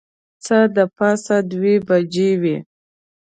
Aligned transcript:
څه 0.45 0.57
د 0.75 0.77
پاسه 0.97 1.35
دوې 1.51 1.75
بجې 1.87 2.29
وې. 2.41 2.57